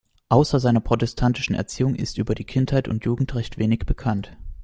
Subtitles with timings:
[0.29, 4.35] Außer seiner protestantischen Erziehung ist über die Kindheit und Jugend recht wenig bekannt.